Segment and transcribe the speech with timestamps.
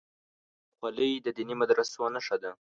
[0.77, 2.51] خولۍ د دیني مدرسو نښه ده.